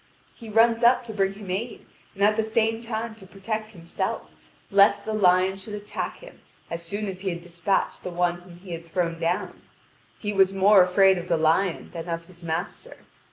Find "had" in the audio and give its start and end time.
7.29-7.41, 8.71-8.87